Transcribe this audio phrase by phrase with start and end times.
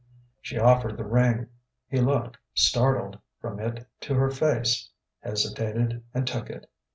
[0.41, 1.49] She offered the ring.
[1.87, 4.89] He looked, startled, from it to her face,
[5.21, 6.67] hesitated, and took it.